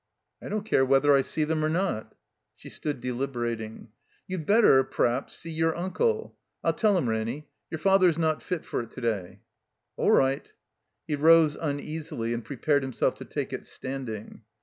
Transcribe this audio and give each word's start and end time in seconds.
"I 0.41 0.49
don't 0.49 0.65
care 0.65 0.83
whether 0.83 1.13
I 1.13 1.21
see 1.21 1.43
them 1.43 1.63
or 1.63 1.69
not." 1.69 2.15
She 2.55 2.69
stood 2.69 3.01
deliberating. 3.01 3.89
"You'd 4.25 4.47
better— 4.47 4.83
^p'raps— 4.83 5.29
see 5.39 5.51
your 5.51 5.73
tmde. 5.73 6.31
I'll 6.63 6.73
tell 6.73 6.97
him, 6.97 7.07
Ranny. 7.07 7.49
Your 7.69 7.77
Father's 7.77 8.17
not 8.17 8.41
fit 8.41 8.65
for 8.65 8.81
it 8.81 8.89
to 8.93 9.01
day." 9.01 9.41
"All 9.97 10.09
right." 10.09 10.51
He 11.07 11.15
rose 11.15 11.55
uneasily 11.55 12.33
and 12.33 12.43
prepared 12.43 12.81
himself 12.81 13.13
to 13.17 13.25
take 13.25 13.53
it 13.53 13.63
standing. 13.63 14.41